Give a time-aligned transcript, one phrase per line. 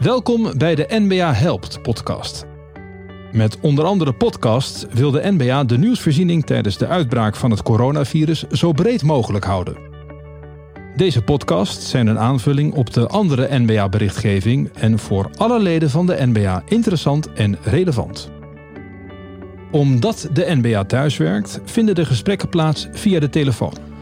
[0.00, 2.46] Welkom bij de NBA Helpt podcast.
[3.32, 8.42] Met onder andere podcasts wil de NBA de nieuwsvoorziening tijdens de uitbraak van het coronavirus
[8.48, 9.76] zo breed mogelijk houden.
[10.96, 16.26] Deze podcasts zijn een aanvulling op de andere NBA-berichtgeving en voor alle leden van de
[16.26, 18.30] NBA interessant en relevant.
[19.70, 23.93] Omdat de NBA thuiswerkt, vinden de gesprekken plaats via de telefoon.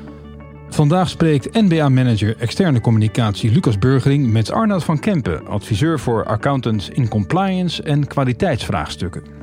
[0.72, 7.08] Vandaag spreekt NBA-manager externe communicatie Lucas Burgering met Arnoud van Kempen, adviseur voor accountants in
[7.08, 9.42] compliance en kwaliteitsvraagstukken.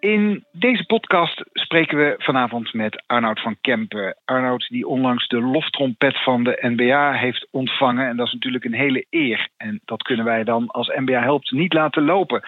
[0.00, 4.16] In deze podcast spreken we vanavond met Arnoud van Kempen.
[4.24, 8.08] Arnoud die onlangs de loftrompet van de NBA heeft ontvangen.
[8.08, 9.48] En dat is natuurlijk een hele eer.
[9.56, 12.42] En dat kunnen wij dan als NBA Helpt niet laten lopen.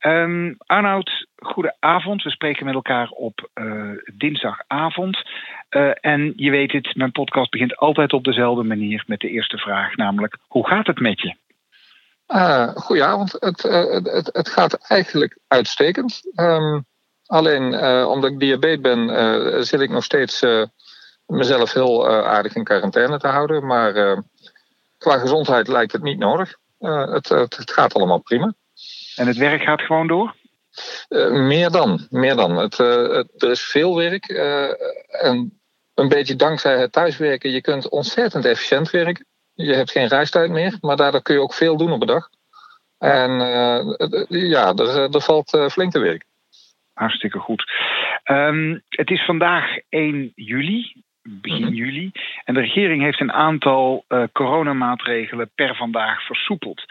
[0.00, 2.22] Um, Arnoud, goedenavond.
[2.22, 5.22] We spreken met elkaar op uh, dinsdagavond.
[5.70, 9.58] Uh, en je weet het, mijn podcast begint altijd op dezelfde manier met de eerste
[9.58, 9.96] vraag.
[9.96, 11.34] Namelijk, hoe gaat het met je?
[12.28, 13.32] Uh, goedenavond.
[13.32, 13.62] Het,
[14.12, 16.20] het, het, gaat eigenlijk uitstekend.
[16.34, 16.86] Um,
[17.26, 17.62] alleen
[18.06, 20.44] omdat ik diabetes ben, zit ik nog steeds
[21.26, 23.66] mezelf heel aardig in quarantaine te houden.
[23.66, 24.22] Maar
[24.98, 26.56] qua gezondheid lijkt het niet nodig.
[26.78, 28.54] Het, het gaat allemaal prima.
[29.16, 30.34] En het werk gaat gewoon door?
[31.08, 32.56] Uh, meer dan, meer dan.
[32.56, 34.28] Het, uh, het, er is veel werk.
[34.28, 34.70] Uh,
[35.24, 35.59] en
[36.00, 39.26] een beetje dankzij het thuiswerken, je kunt ontzettend efficiënt werken.
[39.54, 42.28] Je hebt geen reistijd meer, maar daardoor kun je ook veel doen op een dag.
[42.98, 43.30] En
[44.28, 46.26] ja, er, er valt flink te werken.
[46.92, 47.64] Hartstikke goed.
[48.24, 51.74] Um, het is vandaag 1 juli begin mm-hmm.
[51.74, 52.10] juli.
[52.44, 56.84] En de regering heeft een aantal uh, coronamaatregelen per vandaag versoepeld.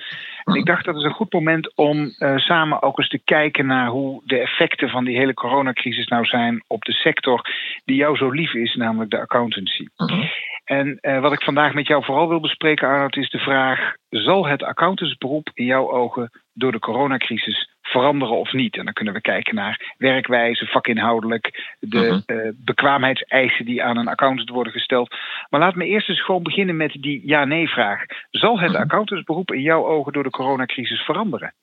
[0.43, 3.65] En ik dacht dat is een goed moment om uh, samen ook eens te kijken
[3.65, 7.41] naar hoe de effecten van die hele coronacrisis nou zijn op de sector
[7.85, 9.87] die jou zo lief is, namelijk de accountancy.
[9.97, 10.29] Mm-hmm.
[10.63, 14.47] En uh, wat ik vandaag met jou vooral wil bespreken, Arnold, is de vraag: zal
[14.47, 18.77] het accountantsberoep in jouw ogen door de coronacrisis veranderen of niet?
[18.77, 24.49] En dan kunnen we kijken naar werkwijze, vakinhoudelijk, de uh, bekwaamheidseisen die aan een accountant
[24.49, 25.15] worden gesteld.
[25.49, 28.05] Maar laat me eerst eens gewoon beginnen met die ja-nee-vraag.
[28.29, 28.83] Zal het uh-huh.
[28.83, 31.53] accountantsberoep in jouw ogen door de coronacrisis veranderen?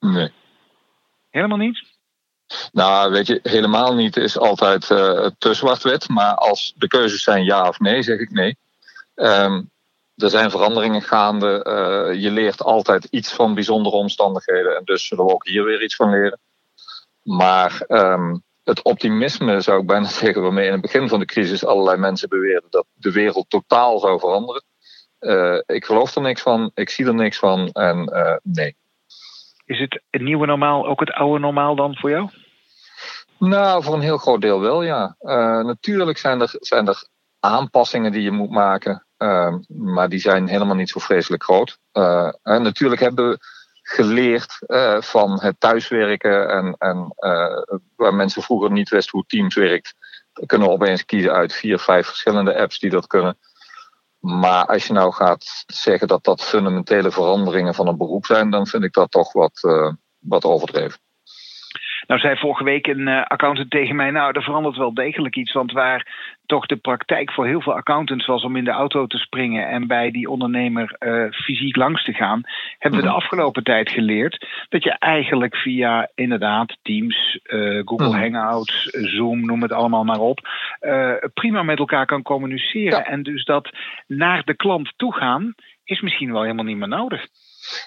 [0.00, 0.30] Nee.
[1.30, 1.94] Helemaal niet?
[2.72, 6.08] Nou, weet je, helemaal niet is altijd uh, te zwart-wit.
[6.08, 8.56] Maar als de keuzes zijn ja of nee, zeg ik nee.
[9.14, 9.70] Um,
[10.16, 11.64] er zijn veranderingen gaande.
[11.68, 14.76] Uh, je leert altijd iets van bijzondere omstandigheden.
[14.76, 16.38] En dus zullen we ook hier weer iets van leren.
[17.22, 21.64] Maar um, het optimisme, zou ik bijna zeggen, waarmee in het begin van de crisis
[21.64, 24.64] allerlei mensen beweerden dat de wereld totaal zou veranderen.
[25.20, 28.76] Uh, ik geloof er niks van, ik zie er niks van en uh, nee.
[29.64, 32.30] Is het het nieuwe normaal ook het oude normaal dan voor jou?
[33.38, 35.16] Nou, voor een heel groot deel wel, ja.
[35.20, 37.06] Uh, natuurlijk zijn er, zijn er
[37.46, 39.06] aanpassingen die je moet maken.
[39.18, 41.78] Uh, maar die zijn helemaal niet zo vreselijk groot.
[41.92, 43.38] Uh, en natuurlijk hebben we
[43.82, 46.50] geleerd uh, van het thuiswerken.
[46.50, 47.14] En, en
[47.96, 49.94] waar mensen vroeger niet wisten hoe Teams werkt.
[50.46, 53.38] Kunnen we opeens kiezen uit vier, vijf verschillende apps die dat kunnen.
[54.18, 58.66] Maar als je nou gaat zeggen dat dat fundamentele veranderingen van een beroep zijn, dan
[58.66, 59.60] vind ik dat toch wat,
[60.18, 61.00] wat overdreven.
[62.06, 65.52] Nou zei vorige week een uh, accountant tegen mij, nou, er verandert wel degelijk iets.
[65.52, 69.18] Want waar toch de praktijk voor heel veel accountants was om in de auto te
[69.18, 72.40] springen en bij die ondernemer uh, fysiek langs te gaan,
[72.78, 73.22] hebben we de mhm.
[73.22, 78.14] afgelopen tijd geleerd dat je eigenlijk via inderdaad Teams, uh, Google mm.
[78.14, 80.48] Hangouts, Zoom, noem het allemaal maar op,
[81.34, 82.98] prima met elkaar kan communiceren.
[82.98, 83.04] Ja.
[83.04, 83.70] En dus dat
[84.06, 85.54] naar de klant toe gaan
[85.86, 87.26] is misschien wel helemaal niet meer nodig.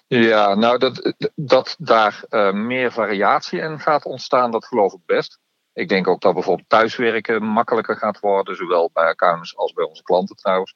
[0.08, 5.40] Ja, nou dat, dat daar uh, meer variatie in gaat ontstaan, dat geloof ik best.
[5.74, 10.04] Ik denk ook dat bijvoorbeeld thuiswerken makkelijker gaat worden, zowel bij accountants als bij onze
[10.04, 10.76] klanten trouwens.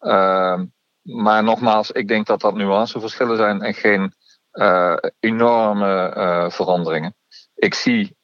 [0.00, 0.60] Uh,
[1.02, 4.14] maar nogmaals, ik denk dat dat nuanceverschillen zijn en geen
[4.52, 7.14] uh, enorme uh, veranderingen.
[7.54, 8.16] Ik zie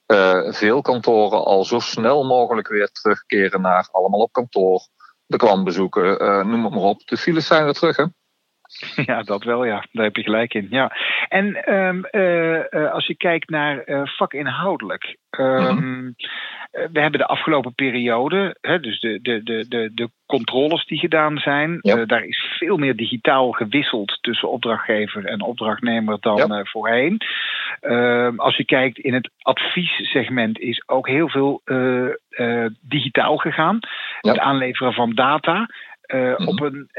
[0.48, 4.88] veel kantoren al zo snel mogelijk weer terugkeren naar allemaal op kantoor,
[5.28, 6.18] de klantbezoeken,
[6.48, 7.06] noem het maar op.
[7.06, 8.04] De files zijn weer terug, hè?
[9.06, 9.84] Ja, dat wel, ja.
[9.92, 10.66] Daar heb je gelijk in.
[10.70, 10.96] Ja.
[11.28, 15.16] En um, uh, uh, als je kijkt naar uh, vakinhoudelijk.
[15.30, 16.14] Um, mm-hmm.
[16.70, 21.38] We hebben de afgelopen periode, hè, dus de, de, de, de, de controles die gedaan
[21.38, 27.20] zijn, daar is veel meer digitaal gewisseld tussen opdrachtgever en opdrachtnemer dan voorheen.
[27.80, 31.62] Um, als je kijkt in het adviessegment is ook heel veel
[32.80, 33.78] digitaal gegaan.
[34.20, 35.66] Het aanleveren van data.
[36.06, 36.48] Mm-hmm.
[36.48, 36.90] op een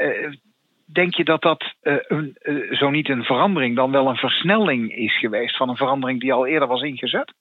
[0.92, 4.96] denk je dat dat uh, een, uh, zo niet een verandering, dan wel een versnelling
[4.96, 7.32] is geweest van een verandering die al eerder was ingezet?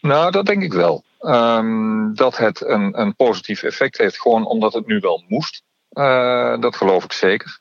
[0.00, 1.04] Nou, dat denk ik wel.
[1.20, 5.62] Um, dat het een, een positief effect heeft, gewoon omdat het nu wel moest.
[5.90, 7.58] Uh, dat geloof ik zeker.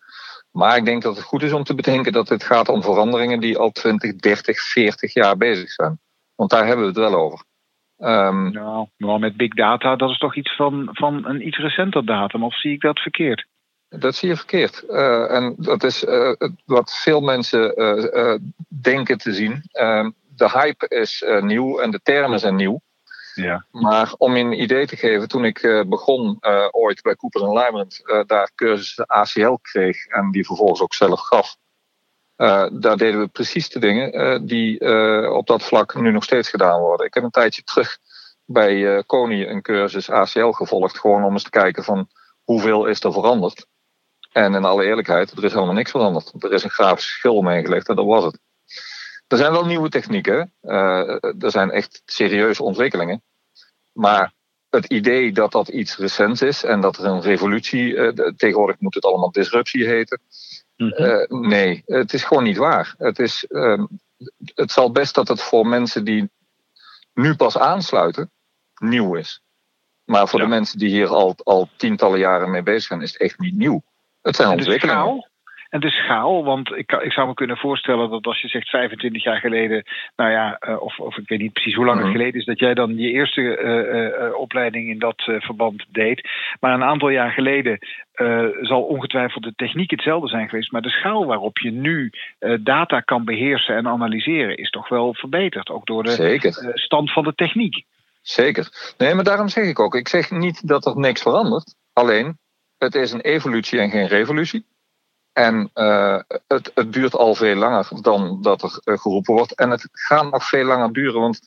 [0.51, 3.39] Maar ik denk dat het goed is om te bedenken dat het gaat om veranderingen
[3.39, 5.99] die al 20, 30, 40 jaar bezig zijn.
[6.35, 7.45] Want daar hebben we het wel over.
[7.97, 12.05] Um, nou, maar met big data, dat is toch iets van, van een iets recenter
[12.05, 13.45] datum, of zie ik dat verkeerd?
[13.99, 14.83] Dat zie je verkeerd.
[14.89, 16.33] Uh, en dat is uh,
[16.65, 18.35] wat veel mensen uh,
[18.67, 19.63] denken te zien.
[19.71, 22.81] Ehm, de hype is nieuw en de termen zijn nieuw.
[23.33, 23.65] Ja.
[23.71, 26.37] Maar om je een idee te geven, toen ik begon
[26.71, 31.55] ooit bij Cooper en Lybrand, daar cursussen ACL kreeg en die vervolgens ook zelf gaf.
[32.71, 34.79] daar deden we precies de dingen die
[35.31, 37.05] op dat vlak nu nog steeds gedaan worden.
[37.05, 37.97] Ik heb een tijdje terug
[38.45, 42.07] bij Kony een cursus ACL gevolgd, gewoon om eens te kijken van
[42.43, 43.67] hoeveel is er veranderd.
[44.33, 46.43] En in alle eerlijkheid, er is helemaal niks veranderd.
[46.43, 48.39] Er is een grafisch verschil meegelegd en dat was het.
[49.27, 50.53] Er zijn wel nieuwe technieken.
[50.61, 53.23] Uh, er zijn echt serieuze ontwikkelingen.
[53.91, 54.33] Maar
[54.69, 58.93] het idee dat dat iets recents is en dat er een revolutie, uh, tegenwoordig moet
[58.93, 60.21] het allemaal disruptie heten.
[60.75, 62.95] Uh, nee, het is gewoon niet waar.
[62.97, 63.85] Het, is, ehm,
[64.55, 66.31] het zal best dat het voor mensen die
[67.13, 68.31] nu pas aansluiten,
[68.79, 69.41] nieuw is.
[70.03, 73.21] Maar voor de mensen die hier al, al tientallen jaren mee bezig zijn, is het
[73.21, 73.83] echt niet nieuw.
[74.23, 75.31] Het zijn ontwikkelingen.
[75.73, 79.23] En de schaal, want ik, ik zou me kunnen voorstellen dat als je zegt 25
[79.23, 79.83] jaar geleden,
[80.15, 82.17] nou ja, uh, of, of ik weet niet precies hoe lang het mhm.
[82.17, 86.29] geleden is, dat jij dan je eerste uh, uh, opleiding in dat verband deed.
[86.59, 87.79] Maar een aantal jaar geleden
[88.61, 92.11] zal ongetwijfeld de techniek hetzelfde zijn geweest, maar de schaal waarop je nu
[92.59, 97.35] data kan beheersen en analyseren is toch wel verbeterd, ook door de stand van de
[97.35, 97.83] techniek.
[98.21, 98.93] Zeker.
[98.97, 101.75] Nee, maar daarom zeg ik ook, ik zeg niet dat er niks verandert.
[101.93, 102.37] Alleen,
[102.83, 104.65] het is een evolutie en geen revolutie.
[105.33, 109.55] En uh, het, het, duurt al veel langer dan dat er uh, geroepen wordt.
[109.55, 111.39] En het gaat nog veel langer duren, want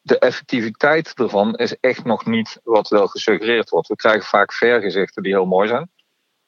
[0.00, 3.88] de effectiviteit ervan is echt nog niet wat wel gesuggereerd wordt.
[3.88, 5.90] We krijgen vaak vergezichten die heel mooi zijn.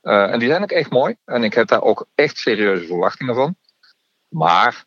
[0.02, 1.16] Uh, en die zijn ook echt mooi.
[1.24, 3.56] En ik heb daar ook echt serieuze verwachtingen van.
[4.28, 4.84] Maar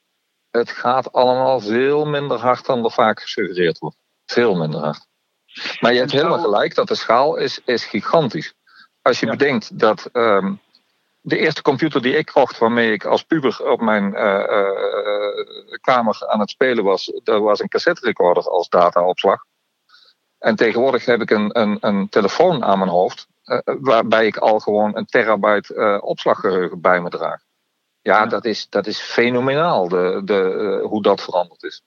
[0.51, 3.97] het gaat allemaal veel minder hard dan er vaak gesuggereerd wordt.
[4.25, 5.07] Veel minder hard.
[5.79, 8.53] Maar je hebt helemaal gelijk dat de schaal is, is gigantisch.
[9.05, 10.59] Als je bedenkt dat um,
[11.21, 16.27] de eerste computer die ik kocht, waarmee ik als puber op mijn uh, uh, kamer
[16.27, 19.45] aan het spelen was, dat was een cassette recorder als dataopslag.
[20.39, 24.59] En tegenwoordig heb ik een, een, een telefoon aan mijn hoofd, uh, waarbij ik al
[24.59, 27.41] gewoon een terabyte opslaggeheugen bij me draag.
[28.01, 31.81] Ja, ja, Dat, is, dat is fenomenaal, de, de, hoe dat veranderd is.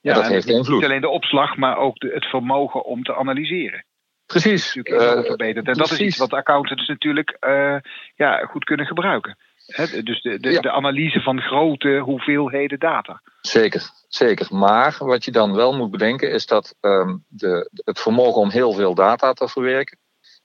[0.00, 0.76] Ja, dat heeft invloed.
[0.76, 3.84] Niet alleen de opslag, maar ook de, het vermogen om te analyseren.
[4.26, 4.76] Precies.
[4.76, 5.66] Uh, verbeterd.
[5.66, 7.76] En dat is iets wat accountants natuurlijk uh,
[8.14, 9.36] ja, goed kunnen gebruiken.
[9.66, 13.22] He, dus de, de, de, analyse van grote hoeveelheden data.
[13.40, 14.46] Zeker, zeker.
[14.50, 18.72] Maar wat je dan wel moet bedenken is dat um, de, het vermogen om heel
[18.72, 19.98] veel data te verwerken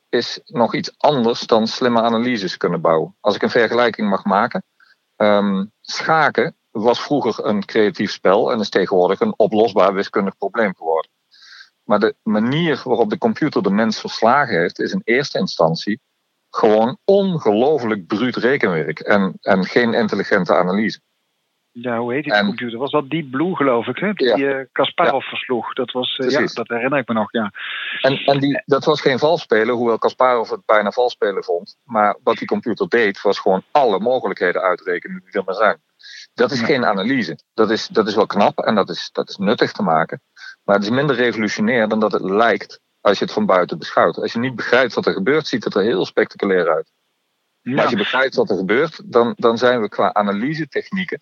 [0.10, 3.16] is nog iets anders dan slimme analyses kunnen bouwen.
[3.20, 4.64] Als ik een vergelijking mag maken.
[5.16, 11.11] Um, schaken was vroeger een creatief spel en is tegenwoordig een oplosbaar wiskundig probleem geworden.
[11.92, 16.00] Maar de manier waarop de computer de mens verslagen heeft, is in eerste instantie
[16.50, 21.00] gewoon ongelooflijk bruut rekenwerk en, en geen intelligente analyse.
[21.72, 22.80] Ja, hoe heet die en, computer?
[22.80, 24.14] Was dat Deep Blue, geloof ik, hè?
[24.14, 24.66] Die ja.
[24.72, 25.74] Kasparov versloeg.
[25.74, 27.52] Dat was, uh, ja, dat herinner ik me nog, ja.
[28.02, 31.78] En, en die, dat was geen valspelen, hoewel Kasparov het bijna valspelen vond.
[31.84, 35.82] Maar wat die computer deed, was gewoon alle mogelijkheden uitrekenen die er maar zijn.
[36.34, 37.40] Dat is geen analyse.
[37.54, 40.22] Dat is, dat is wel knap en dat is, dat is nuttig te maken.
[40.64, 44.18] Maar het is minder revolutionair dan dat het lijkt als je het van buiten beschouwt.
[44.18, 46.92] Als je niet begrijpt wat er gebeurt, ziet het er heel spectaculair uit.
[47.62, 51.22] Maar als je begrijpt wat er gebeurt, dan, dan zijn we qua analyse technieken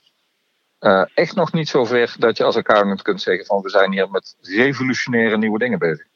[0.80, 3.92] uh, echt nog niet zo ver dat je als accountant kunt zeggen van we zijn
[3.92, 6.08] hier met revolutionaire nieuwe dingen bezig.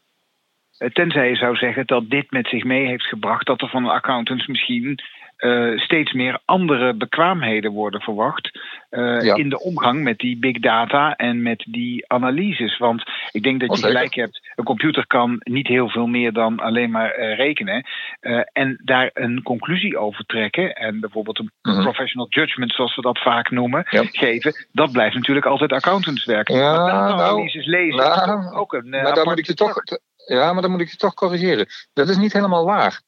[0.78, 3.86] Eh, tenzij je zou zeggen dat dit met zich mee heeft gebracht dat er van
[3.86, 5.00] accountants misschien
[5.38, 8.60] uh, steeds meer andere bekwaamheden worden verwacht
[8.92, 9.36] uh, ja.
[9.36, 12.78] in de omgang met die big data en met die analyses.
[12.78, 16.34] Want ik denk dat je oh, gelijk hebt, een computer kan niet heel veel meer
[16.34, 17.86] dan alleen maar uh, rekenen
[18.54, 21.84] en daar een conclusie over trekken en bijvoorbeeld een mm -hmm.
[21.84, 24.04] professional judgment, zoals we dat vaak noemen, ja.
[24.04, 24.68] geven.
[24.72, 26.48] Dat blijft natuurlijk altijd accountantswerk.
[26.48, 28.90] Ja, maar nou, analyses lezen nou, ook een.
[28.90, 29.82] Maar dan moet ik je toch,
[30.26, 31.68] ja, maar dan moet ik je toch corrigeren.
[31.94, 33.02] Dat is niet helemaal waar.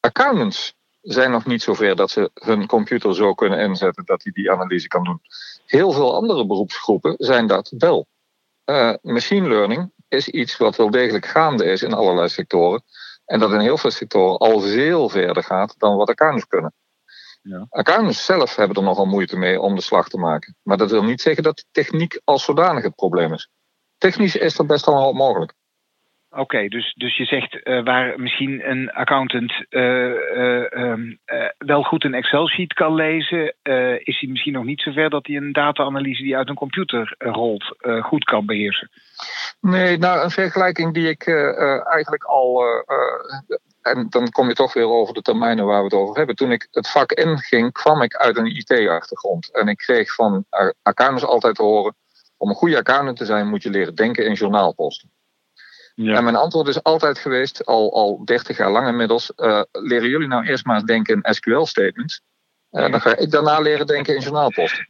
[0.00, 4.50] Accountants zijn nog niet zover dat ze hun computer zo kunnen inzetten dat hij die
[4.50, 5.20] analyse kan doen.
[5.66, 8.06] Heel veel andere beroepsgroepen zijn dat wel.
[8.64, 12.82] Uh, machine learning is iets wat wel degelijk gaande is in allerlei sectoren.
[13.24, 16.74] En dat in heel veel sectoren al veel verder gaat dan wat accountants kunnen.
[17.42, 17.66] Ja.
[17.68, 20.56] Accountants zelf hebben er nogal moeite mee om de slag te maken.
[20.62, 23.48] Maar dat wil niet zeggen dat techniek als zodanig het probleem is.
[23.98, 25.54] Technisch is er best hoop mogelijk.
[26.34, 29.82] Oké, dus, dus je zegt uh, waar misschien een accountant uh,
[30.36, 31.18] uh, um,
[31.58, 33.54] wel goed een Excel-sheet kan lezen,
[33.98, 37.76] is hij misschien nog niet zover dat hij een data-analyse die uit een computer rolt
[38.00, 38.90] goed kan beheersen.
[39.60, 41.26] Nee, nou een vergelijking die ik
[41.90, 42.64] eigenlijk al.
[43.82, 46.36] en dan kom je toch weer over de termijnen waar we het over hebben.
[46.36, 49.54] Toen ik het vak inging, kwam ik uit een IT-achtergrond.
[49.54, 50.44] En ik kreeg van
[50.82, 51.94] accountants altijd te horen:
[52.36, 55.10] om een goede accountant te zijn, moet je leren denken in journaalposten.
[55.94, 56.16] Ja.
[56.16, 60.28] En mijn antwoord is altijd geweest, al, al 30 jaar lang inmiddels, uh, leren jullie
[60.28, 62.22] nou eerst maar denken in SQL-statements.
[62.70, 64.88] Uh, dan ga ik daarna leren denken in journaalposten.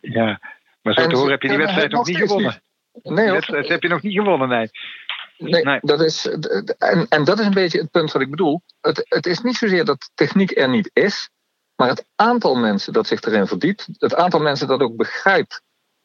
[0.00, 0.40] Ja,
[0.82, 2.62] maar zo te horen heb je die wedstrijd nog niet gewonnen.
[3.02, 4.70] Nee, wedstrijd heb je nog niet gewonnen, nee.
[5.36, 6.26] Nee, nee, Dat is,
[6.78, 8.62] en, en dat is een beetje het punt wat ik bedoel.
[8.80, 11.30] Het, het is niet zozeer dat techniek er niet is,
[11.76, 15.62] maar het aantal mensen dat zich erin verdiept, het aantal mensen dat ook begrijpt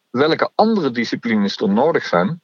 [0.10, 2.42] welke andere disciplines er nodig zijn,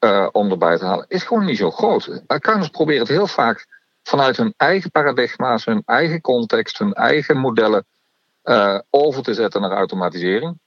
[0.00, 2.22] uh, om erbij te halen, is gewoon niet zo groot.
[2.26, 3.66] Accountants proberen het heel vaak
[4.02, 7.86] vanuit hun eigen paradigma's, hun eigen context, hun eigen modellen
[8.44, 10.58] uh, over te zetten naar automatisering.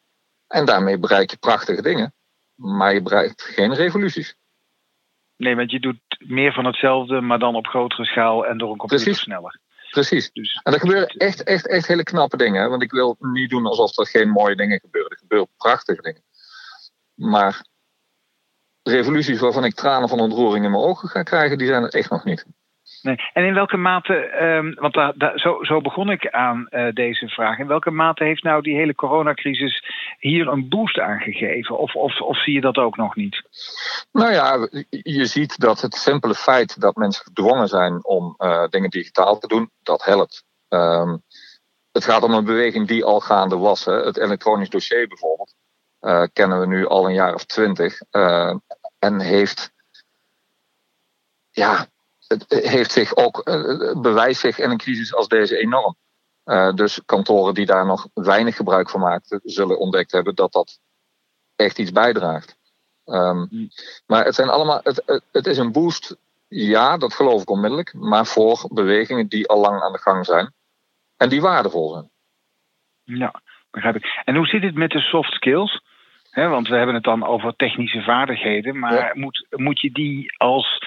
[0.48, 2.13] En daarmee bereik je prachtige dingen,
[2.56, 4.36] maar je bereikt geen revoluties.
[5.36, 8.78] Nee, want je doet meer van hetzelfde, maar dan op grotere schaal en door een
[8.78, 9.24] computer Precies.
[9.24, 9.60] sneller.
[9.90, 10.32] Precies.
[10.32, 12.70] Dus, en er gebeuren echt, echt, echt hele knappe dingen.
[12.70, 15.12] Want ik wil niet doen alsof er geen mooie dingen gebeuren.
[15.12, 16.24] Er gebeuren prachtige dingen.
[17.13, 17.66] Maar
[18.84, 22.10] revoluties waarvan ik tranen van ontroering in mijn ogen ga krijgen, die zijn er echt
[22.10, 22.46] nog niet.
[23.02, 23.16] Nee.
[23.34, 24.13] En in welke mate,
[24.44, 27.58] um, want da, da, zo, zo, begon ik aan uh, deze vraag.
[27.58, 29.84] In welke mate heeft nou die hele coronacrisis
[30.20, 31.78] hier een boost aangegeven?
[31.78, 33.44] Of, of, of zie je dat ook nog niet?
[34.12, 38.90] Nou ja, je ziet dat het simpele feit dat mensen gedwongen zijn om uh, dingen
[38.90, 40.44] digitaal te doen, dat helpt.
[40.70, 41.22] Um,
[41.92, 43.86] het gaat om een beweging die al gaande was.
[43.86, 43.94] Hè.
[43.94, 45.56] Het elektronisch dossier bijvoorbeeld.
[46.03, 48.01] Uh, kennen we nu al een jaar of twintig.
[48.12, 48.55] Uh,
[49.00, 49.72] en heeft,
[51.50, 51.88] ja,
[52.27, 55.95] het heeft zich ook, uh, bewijst zich in een crisis als deze enorm.
[56.75, 60.79] dus kantoren die daar nog weinig gebruik van maakten, zullen ontdekt hebben dat dat
[61.55, 62.57] echt iets bijdraagt.
[63.05, 63.69] Um,
[64.05, 66.15] maar het zijn allemaal, het, het, het is een boost,
[66.48, 70.53] ja, dat geloof ik onmiddellijk, maar voor bewegingen die al lang aan de gang zijn
[71.17, 72.12] en die waardevol zijn.
[73.03, 73.41] Ja,
[73.72, 74.22] begrijp ik.
[74.25, 75.81] En hoe zit het met de soft skills?
[76.34, 78.80] He, want we hebben het dan over technische vaardigheden.
[78.80, 79.12] Maar ja.
[79.13, 80.78] moet, moet je die als,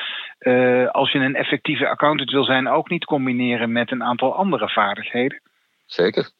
[0.40, 4.68] uh, als je een effectieve accountant wil zijn, ook niet combineren met een aantal andere
[4.68, 5.40] vaardigheden?
[5.86, 6.30] Zeker.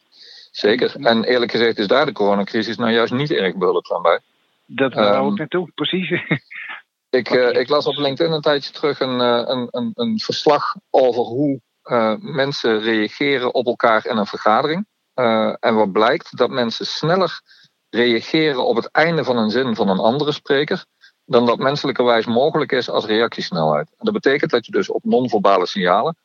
[0.51, 0.97] Zeker.
[0.97, 4.21] En eerlijk gezegd is daar de coronacrisis nou juist niet erg behulpzaam bij.
[4.67, 6.11] Dat wou um, ik naartoe, precies.
[7.21, 11.23] ik, uh, ik las op LinkedIn een tijdje terug een, een, een, een verslag over
[11.23, 14.87] hoe uh, mensen reageren op elkaar in een vergadering.
[15.61, 17.41] en wat blijkt dat mensen sneller
[17.97, 20.87] reageren op het einde van een zin van een andere spreker
[21.25, 23.89] dan dat menselijkerwijs mogelijk is als reactiesnelheid.
[23.89, 26.17] En dat betekent dat je dus op non-verbale signalen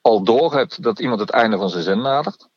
[0.00, 2.48] al doorhebt dat iemand het einde van zijn zin nadert.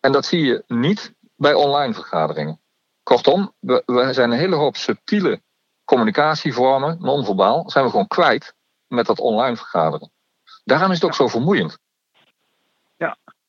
[0.00, 2.60] En dat zie je niet bij online vergaderingen.
[3.02, 5.42] Kortom, we, we zijn een hele hoop subtiele
[5.84, 8.54] communicatievormen, non-verbaal, zijn we gewoon kwijt
[8.86, 10.12] met dat online vergaderen.
[10.64, 11.78] Daarom is het ook zo vermoeiend.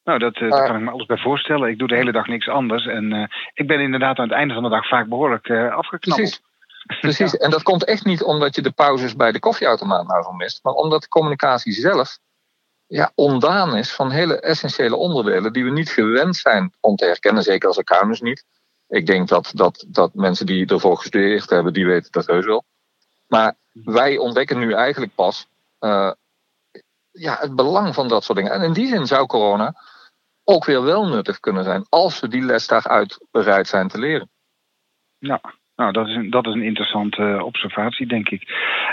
[0.05, 1.69] Nou, dat, uh, daar kan ik me alles bij voorstellen.
[1.69, 2.85] Ik doe de hele dag niks anders.
[2.85, 6.19] En uh, ik ben inderdaad aan het einde van de dag vaak behoorlijk uh, afgeknapt.
[6.19, 6.41] Precies.
[7.01, 7.31] Precies.
[7.31, 7.37] Ja.
[7.37, 10.63] En dat komt echt niet omdat je de pauzes bij de koffieautomaat nou zo mist.
[10.63, 12.17] Maar omdat de communicatie zelf
[12.87, 17.43] ja, ondaan is van hele essentiële onderdelen die we niet gewend zijn om te herkennen.
[17.43, 18.45] Zeker als accountants niet.
[18.87, 22.63] Ik denk dat, dat, dat mensen die ervoor gestudeerd hebben, die weten dat heus wel.
[23.27, 25.47] Maar wij ontdekken nu eigenlijk pas
[27.11, 28.53] ja, het belang van dat soort dingen.
[28.53, 29.75] En in die zin zou corona
[30.45, 34.29] ook weer wel nuttig kunnen zijn als we die les daaruit bereid zijn te leren.
[35.75, 38.41] Nou, dat is een, dat is een interessante observatie, denk ik.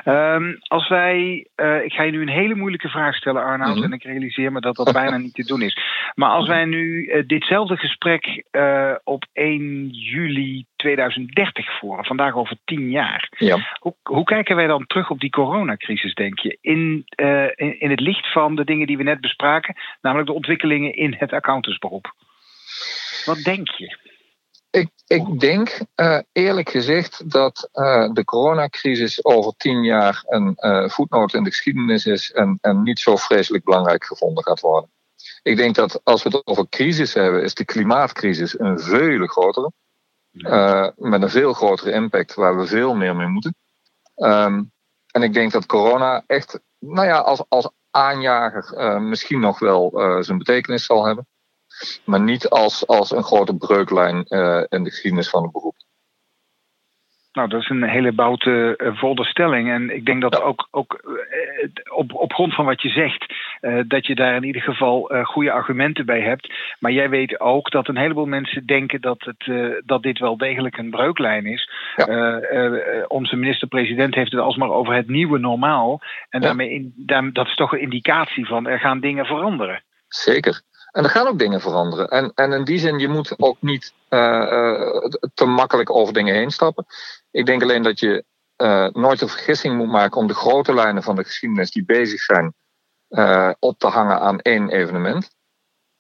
[0.05, 3.75] Um, als wij, uh, ik ga je nu een hele moeilijke vraag stellen, Arnoud, mm
[3.75, 3.85] -hmm.
[3.85, 5.79] en ik realiseer me dat dat bijna niet te doen is.
[6.15, 12.57] Maar als wij nu uh, ditzelfde gesprek uh, op 1 juli 2030 voeren, vandaag over
[12.65, 13.77] tien jaar, ja.
[13.79, 16.59] hoe, hoe, kijken wij dan terug op die coronacrisis, denk je?
[16.61, 17.03] In,
[17.55, 21.15] in, in het licht van de dingen die we net bespraken, namelijk de ontwikkelingen in
[21.19, 22.13] het accountantsberoep.
[23.25, 23.97] Wat denk je?
[24.73, 30.89] Ik, ik denk uh, eerlijk gezegd dat uh, de coronacrisis over tien jaar een uh,
[30.89, 34.91] voetnoot in de geschiedenis is en, en niet zo vreselijk belangrijk gevonden gaat worden.
[35.43, 39.73] Ik denk dat als we het over crisis hebben, is de klimaatcrisis een veel grotere.
[40.97, 43.55] met een veel grotere impact waar we veel meer mee moeten.
[44.17, 44.73] Um,
[45.07, 50.39] en ik denk dat corona echt, nou ja, als, als aanjager misschien nog wel zijn
[50.39, 51.27] betekenis zal hebben
[52.05, 55.75] maar niet als, als een grote breuklijn uh, in de geschiedenis van het beroep.
[57.33, 59.73] Nou, dat is een hele boute uh.
[59.75, 63.81] En ik denk dat ook, ook uh, op, op grond van wat je zegt, uh,
[63.87, 66.53] dat je daar in ieder geval goede argumenten bij hebt.
[66.79, 69.53] Maar jij weet ook dat een heleboel mensen denken dat, het,
[69.85, 71.71] dat dit wel degelijk een breuklijn is.
[71.97, 73.07] Ja.
[73.09, 76.01] onze minister-president heeft het alsmaar over het nieuwe normaal.
[76.29, 76.47] En ja.
[76.47, 79.83] daarmee in, daar, dat is toch een indicatie van er gaan dingen veranderen.
[80.09, 80.63] Zeker.
[80.93, 82.09] En er gaan ook dingen veranderen.
[82.09, 83.93] En, en in die zin, je moet ook niet
[85.35, 86.87] te makkelijk over dingen heen stappen.
[87.31, 88.25] Ik denk alleen dat je
[88.57, 92.21] uh, nooit een vergissing moet maken om de grote lijnen van de geschiedenis die bezig
[92.21, 92.55] zijn
[93.59, 95.31] op te hangen aan één evenement.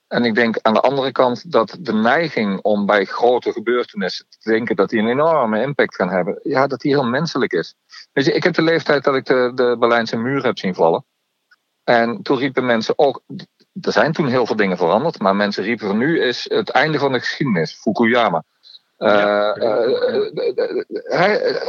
[0.09, 4.51] En ik denk aan de andere kant dat de neiging om bij grote gebeurtenissen te
[4.51, 7.75] denken dat die een enorme impact gaan hebben, ja, dat die heel menselijk is.
[8.13, 11.05] Je, ik heb de leeftijd dat ik de, de Berlijnse muur heb zien vallen.
[11.85, 13.23] En toen riepen mensen ook,
[13.81, 16.99] er zijn toen heel veel dingen veranderd, maar mensen riepen van nu is het einde
[16.99, 18.45] van de geschiedenis, Fukuyama.
[18.97, 19.57] Ja.
[19.57, 19.87] Uh,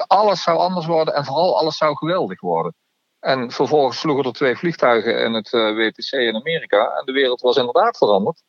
[0.07, 2.75] alles zou anders worden en vooral alles zou geweldig worden.
[3.19, 7.57] En vervolgens sloegen er twee vliegtuigen in het WTC in Amerika en de wereld was
[7.57, 8.43] inderdaad veranderd.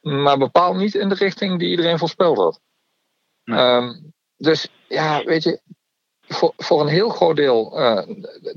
[0.00, 2.60] Maar bepaald niet in de richting die iedereen voorspeld had.
[3.44, 3.58] Nee.
[3.58, 5.60] Um, dus ja, weet je,
[6.32, 8.08] voor, voor een heel groot deel, uh,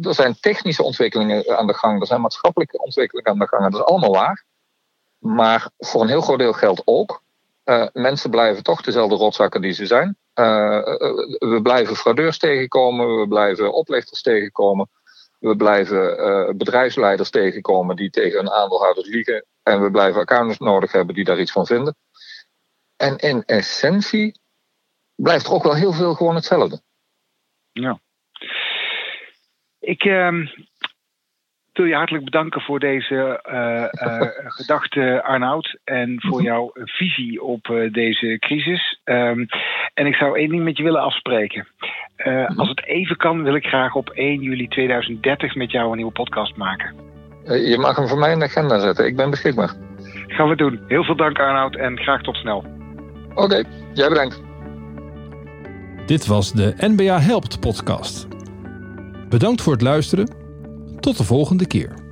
[0.02, 3.74] er zijn technische ontwikkelingen aan de gang, er zijn maatschappelijke ontwikkelingen aan de gang, dat
[3.74, 4.46] is allemaal waar.
[5.20, 7.22] Maar voor een heel groot deel geldt ook
[7.66, 10.18] uh, mensen blijven toch dezelfde rotzakken die ze zijn.
[10.36, 10.80] Uh,
[11.38, 14.90] we blijven fraudeurs tegenkomen, we blijven oplichters tegenkomen.
[15.40, 19.46] We blijven bedrijfsleiders tegenkomen die tegen hun aandeelhouders liegen.
[19.64, 21.96] En we blijven accountants nodig hebben die daar iets van vinden.
[22.96, 24.40] En in essentie
[25.16, 26.82] blijft er ook wel heel veel gewoon hetzelfde.
[27.74, 28.00] Ja.
[29.80, 30.48] Ik, uh,
[31.74, 34.28] wil je hartelijk bedanken voor deze uh, uh,
[34.60, 35.78] gedachte, Arnoud.
[35.84, 36.48] En voor mhm.
[36.48, 39.00] jouw visie op uh, deze crisis.
[39.04, 39.46] Um,
[39.94, 41.68] en ik zou één ding met je willen afspreken.
[42.18, 42.60] Mhm.
[42.60, 46.12] Als het even kan, wil ik graag op 1 juli 2030 met jou een nieuwe
[46.12, 46.96] podcast maken.
[47.44, 49.06] Je mag hem voor mij in de agenda zetten.
[49.06, 49.74] Ik ben beschikbaar.
[50.28, 50.84] Gaan we doen.
[50.88, 51.76] Heel veel dank, Arnoud.
[51.76, 52.66] En graag tot snel.
[53.30, 54.53] Oké, okay, jij bedankt.
[56.06, 58.28] Dit was de NBA Helpt podcast.
[59.30, 60.28] Bedankt voor het luisteren
[61.00, 62.03] tot de volgende keer.